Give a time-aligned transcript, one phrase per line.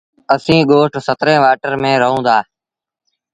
[0.33, 2.37] اسيٚݩ ڳوٺ سترين وآٽر ميݩ رهوݩ دآ